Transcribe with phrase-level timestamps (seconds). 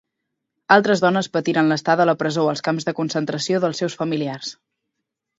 [0.75, 4.55] Altres dones patiren l'estada a la presó o als camps de concentració dels seus familiars.